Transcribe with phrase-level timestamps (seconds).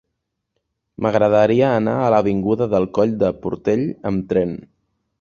[1.05, 4.61] M'agradaria anar a l'avinguda del Coll del Portell amb tren.